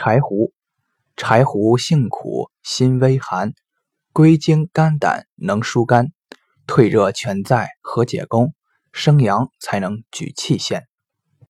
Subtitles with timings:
[0.00, 0.52] 柴胡，
[1.16, 3.52] 柴胡性苦，辛微寒，
[4.12, 6.12] 归经肝胆，能疏肝，
[6.68, 8.54] 退热全在和解功，
[8.92, 10.86] 生阳才能举气陷。